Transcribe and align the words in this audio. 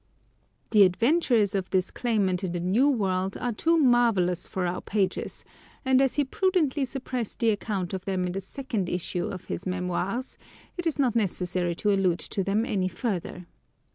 The 0.71 0.81
adventures 0.81 1.53
of 1.53 1.69
this 1.69 1.91
claimant 1.91 2.43
in 2.43 2.53
the 2.53 2.59
New 2.59 2.89
World 2.89 3.37
are 3.37 3.51
too 3.51 3.77
marvellous 3.77 4.47
for 4.47 4.65
our 4.65 4.81
pages; 4.81 5.45
and 5.85 6.01
as 6.01 6.15
he 6.15 6.23
prudently 6.23 6.85
suppressed 6.85 7.37
the 7.37 7.51
account 7.51 7.93
of 7.93 8.05
them 8.05 8.23
in 8.23 8.31
the 8.31 8.41
second 8.41 8.89
issue 8.89 9.27
of 9.27 9.45
his 9.45 9.65
Mémoires, 9.65 10.37
it 10.75 10.87
is 10.87 10.97
not 10.97 11.15
necessary 11.15 11.75
to 11.75 11.93
allude 11.93 12.17
to 12.17 12.43
them 12.43 12.65
any 12.65 12.87
further. 12.87 13.45